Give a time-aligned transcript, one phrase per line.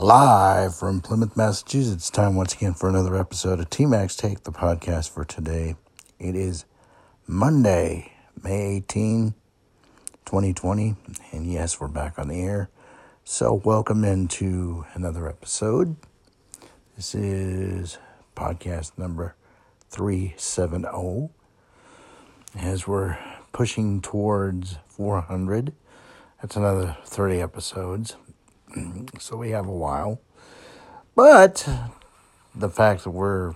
[0.00, 2.08] Live from Plymouth, Massachusetts.
[2.08, 5.74] Time once again for another episode of TMAC's Take the podcast for today.
[6.20, 6.66] It is
[7.26, 9.34] Monday, May 18,
[10.24, 10.94] 2020.
[11.32, 12.70] And yes, we're back on the air.
[13.24, 15.96] So, welcome into another episode.
[16.94, 17.98] This is
[18.36, 19.34] podcast number
[19.90, 21.30] 370.
[22.56, 23.18] As we're
[23.50, 25.72] pushing towards 400,
[26.40, 28.14] that's another 30 episodes.
[29.18, 30.20] So we have a while.
[31.14, 31.68] But
[32.54, 33.54] the fact that we're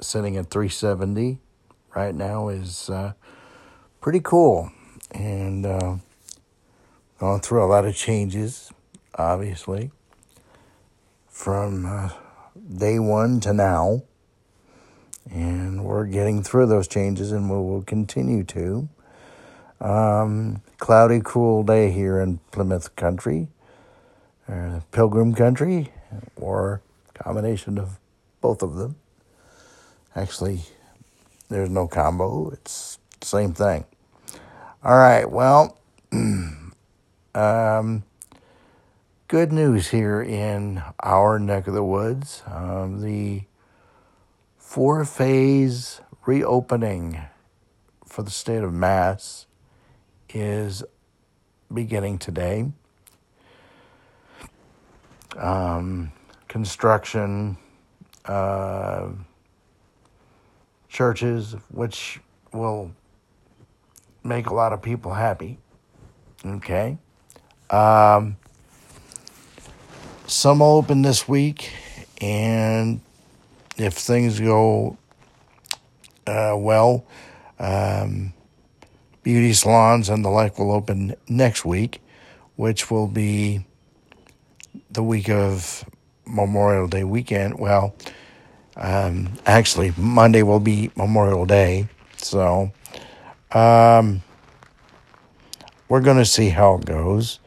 [0.00, 1.38] sitting at 370
[1.94, 3.12] right now is uh,
[4.00, 4.70] pretty cool.
[5.10, 5.96] And uh,
[7.18, 8.72] gone through a lot of changes,
[9.14, 9.90] obviously,
[11.28, 12.10] from uh,
[12.76, 14.02] day one to now.
[15.30, 18.88] And we're getting through those changes and we will continue to.
[19.80, 23.48] Um, cloudy, cool day here in Plymouth country
[24.92, 25.92] pilgrim country
[26.36, 26.82] or
[27.14, 27.98] combination of
[28.40, 28.96] both of them.
[30.14, 30.62] Actually,
[31.48, 32.50] there's no combo.
[32.50, 33.84] It's same thing.
[34.84, 35.28] All right.
[35.30, 35.78] Well,
[37.34, 38.04] um,
[39.28, 42.42] good news here in our neck of the woods.
[42.46, 43.42] Um, the
[44.56, 47.20] four phase reopening
[48.04, 49.46] for the state of Mass
[50.32, 50.84] is
[51.72, 52.72] beginning today
[55.36, 56.12] um,
[56.48, 57.56] construction,
[58.24, 59.08] uh,
[60.88, 62.20] churches, which
[62.52, 62.90] will
[64.24, 65.58] make a lot of people happy.
[66.44, 66.98] Okay.
[67.70, 68.36] Um,
[70.26, 71.72] some will open this week,
[72.20, 73.00] and
[73.76, 74.96] if things go
[76.26, 77.04] uh, well,
[77.58, 78.32] um,
[79.22, 82.00] beauty salons and the like will open next week,
[82.56, 83.64] which will be
[84.90, 85.84] the week of
[86.26, 87.58] Memorial Day weekend.
[87.58, 87.94] Well,
[88.76, 91.88] um, actually, Monday will be Memorial Day.
[92.16, 92.72] So,
[93.52, 94.22] um,
[95.88, 97.38] we're going to see how it goes.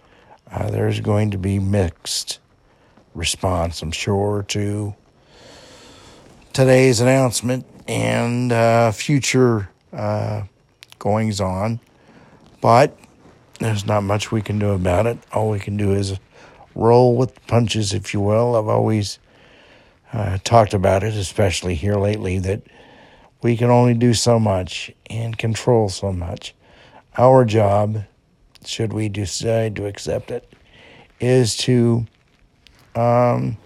[0.51, 2.39] Uh, there's going to be mixed
[3.13, 4.95] response, I'm sure, to
[6.53, 10.43] today's announcement and uh, future uh,
[10.97, 11.79] goings on.
[12.61, 12.97] But
[13.59, 15.17] there's not much we can do about it.
[15.31, 16.17] All we can do is
[16.79, 18.55] roll with punches, if you will.
[18.55, 19.19] I've always
[20.13, 22.63] uh, talked about it, especially here lately, that
[23.41, 26.55] we can only do so much and control so much.
[27.17, 28.03] Our job,
[28.65, 30.51] should we decide to accept it,
[31.19, 32.07] is to
[32.95, 33.57] um,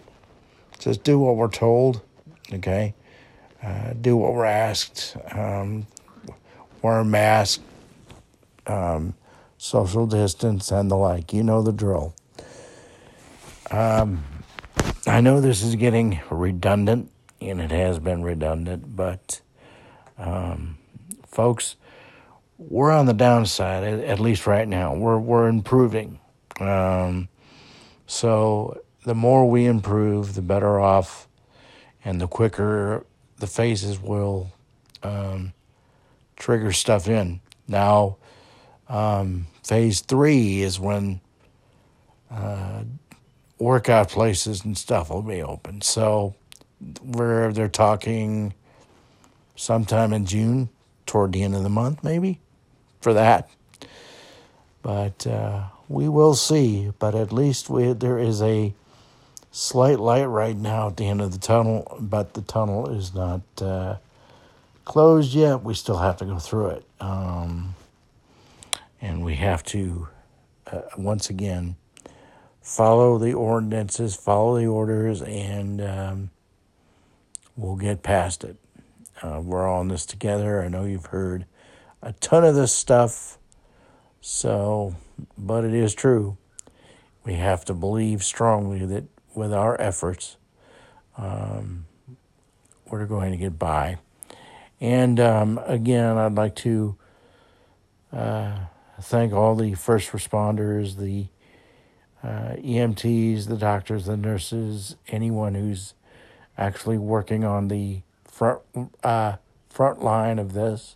[0.79, 2.01] just do what we're told,
[2.51, 2.93] okay?
[3.61, 5.87] Uh, do what we're asked, um,
[6.81, 7.61] wear a mask,
[8.67, 9.13] um,
[9.57, 11.31] social distance, and the like.
[11.31, 12.13] You know the drill.
[13.73, 14.23] Um,
[15.07, 17.09] I know this is getting redundant,
[17.41, 19.41] and it has been redundant, but
[20.19, 20.77] um,
[21.25, 21.75] folks,
[22.59, 24.93] we're on the downside at, least right now.
[24.93, 26.19] We're we're improving,
[26.59, 27.29] um,
[28.05, 31.27] so the more we improve, the better off,
[32.05, 33.07] and the quicker
[33.39, 34.51] the phases will
[35.01, 35.51] um,
[36.35, 37.41] trigger stuff in.
[37.67, 38.17] Now,
[38.87, 41.21] um, phase three is when
[42.29, 42.83] uh,
[43.63, 45.81] workout places and stuff will be open.
[45.81, 46.35] So
[47.01, 48.53] where they're talking
[49.55, 50.69] sometime in June,
[51.05, 52.39] toward the end of the month, maybe
[53.01, 53.49] for that.
[54.81, 56.91] But uh, we will see.
[56.99, 58.73] But at least we, there is a
[59.51, 63.41] slight light right now at the end of the tunnel, but the tunnel is not
[63.61, 63.97] uh,
[64.85, 65.63] closed yet.
[65.63, 66.85] We still have to go through it.
[66.99, 67.75] Um,
[69.01, 70.07] and we have to,
[70.71, 71.75] uh, once again,
[72.63, 76.29] follow the ordinances, follow the orders, and um,
[77.55, 78.55] we'll get past it.
[79.21, 80.63] Uh, we're all in this together.
[80.63, 81.45] I know you've heard
[82.01, 83.37] a ton of this stuff,
[84.21, 84.95] so,
[85.37, 86.37] but it is true.
[87.25, 89.03] We have to believe strongly that
[89.35, 90.37] with our efforts,
[91.17, 91.85] um,
[92.85, 93.97] we're going to get by.
[94.79, 96.97] And um, again, I'd like to
[98.11, 98.57] uh,
[99.01, 101.27] thank all the first responders, the
[102.23, 105.93] uh, EMTs, the doctors, the nurses, anyone who's
[106.57, 108.61] actually working on the front
[109.03, 109.35] uh,
[109.69, 110.95] front line of this.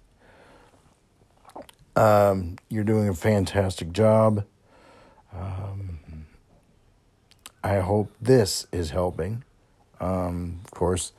[1.95, 4.45] Um, you're doing a fantastic job.
[5.33, 6.27] Um,
[7.63, 9.44] I hope this is helping.
[10.00, 11.12] Um, of course,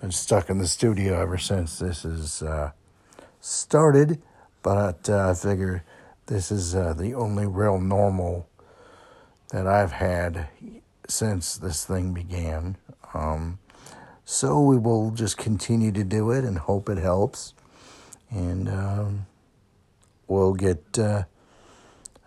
[0.00, 2.72] been stuck in the studio ever since this is uh,
[3.40, 4.22] started,
[4.62, 5.82] but uh, I figure
[6.26, 8.47] this is uh, the only real normal
[9.50, 10.48] that I've had
[11.08, 12.76] since this thing began.
[13.14, 13.58] Um,
[14.24, 17.54] so we will just continue to do it and hope it helps.
[18.30, 19.26] And um,
[20.26, 21.24] we'll get uh,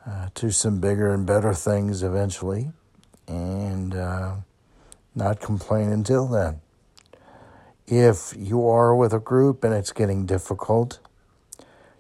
[0.06, 2.72] uh, to some bigger and better things eventually.
[3.28, 4.36] And uh,
[5.14, 6.62] not complain until then.
[7.86, 11.00] If you are with a group and it's getting difficult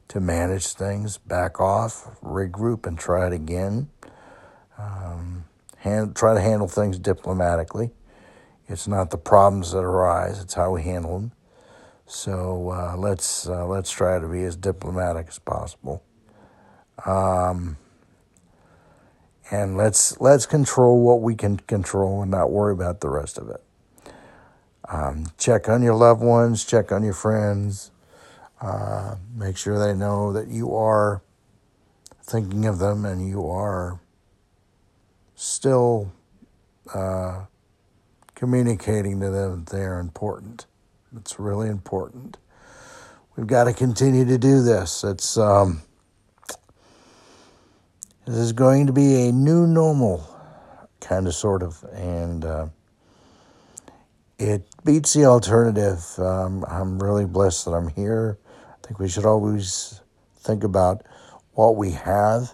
[0.08, 3.90] to manage things, back off, regroup, and try it again.
[4.78, 5.11] Um,
[5.81, 7.92] hand, try to handle things diplomatically.
[8.68, 11.31] It's not the problems that arise; it's how we handle them.
[12.06, 16.04] So uh, let's uh, let's try to be as diplomatic as possible.
[17.06, 17.78] Um,
[19.50, 23.50] and let's let's control what we can control and not worry about the rest of
[23.50, 23.63] it.
[24.88, 27.92] Um, check on your loved ones, check on your friends,
[28.62, 31.22] uh, make sure they know that you are
[32.24, 34.00] thinking of them and you are
[35.42, 36.14] still
[36.94, 37.46] uh,
[38.36, 40.68] communicating to them that they're important.
[41.18, 42.38] It's really important.
[43.36, 45.04] We've got to continue to do this.
[45.04, 45.82] It's um,
[48.28, 50.30] this is going to be a new normal,
[51.00, 52.68] kind of, sort of, and uh,
[54.38, 56.06] it beats the alternative.
[56.20, 58.38] Um, I'm really blessed that I'm here.
[58.48, 60.02] I think we should always
[60.38, 61.04] think about
[61.54, 62.54] what we have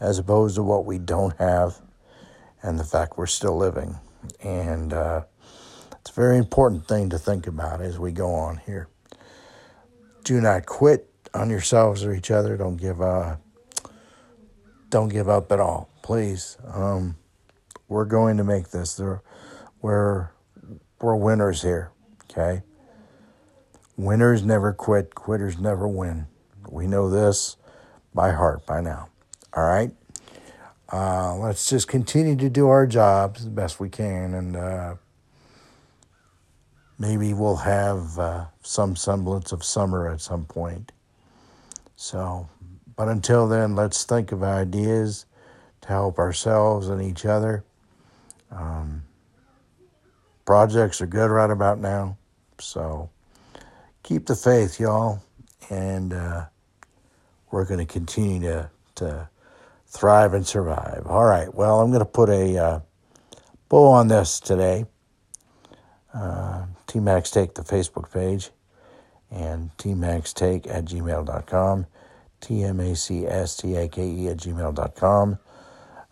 [0.00, 1.80] as opposed to what we don't have
[2.62, 3.98] and the fact we're still living.
[4.42, 5.22] And uh,
[6.00, 8.88] it's a very important thing to think about as we go on here.
[10.24, 12.56] Do not quit on yourselves or each other.
[12.56, 13.36] Don't give uh,
[14.90, 16.56] don't give up at all, please.
[16.66, 17.16] Um,
[17.88, 19.00] we're going to make this.
[19.80, 20.30] We're
[21.00, 21.90] we're winners here.
[22.30, 22.62] Okay.
[23.96, 25.14] Winners never quit.
[25.14, 26.26] Quitters never win.
[26.68, 27.56] We know this
[28.14, 29.08] by heart by now.
[29.54, 29.90] All right.
[30.92, 34.94] Uh, let's just continue to do our jobs the best we can, and uh,
[36.98, 40.92] maybe we'll have uh, some semblance of summer at some point.
[41.96, 42.46] So,
[42.94, 45.24] but until then, let's think of ideas
[45.80, 47.64] to help ourselves and each other.
[48.50, 49.04] Um,
[50.44, 52.18] projects are good right about now,
[52.58, 53.08] so
[54.02, 55.22] keep the faith, y'all,
[55.70, 56.44] and uh,
[57.50, 59.28] we're going to continue to to
[59.92, 61.06] thrive and survive.
[61.06, 61.54] All right.
[61.54, 62.80] Well, I'm going to put a uh,
[63.68, 64.86] bow on this today.
[66.14, 68.50] Uh, TMAC's Take, the Facebook page,
[69.30, 71.86] and TMAC's Take at gmail.com.
[72.40, 75.38] T-M-A-C-S-T-A-K-E at gmail.com.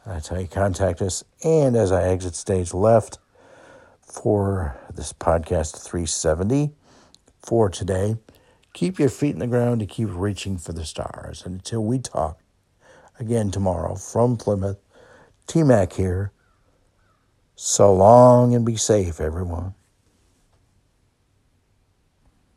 [0.06, 1.24] That's how you contact us.
[1.44, 3.18] And as I exit stage left
[4.00, 6.70] for this podcast 370
[7.42, 8.16] for today,
[8.72, 11.42] keep your feet in the ground to keep reaching for the stars.
[11.44, 12.38] And until we talk
[13.20, 14.78] again tomorrow from Plymouth.
[15.46, 16.32] T Mac here.
[17.54, 19.74] So long and be safe, everyone.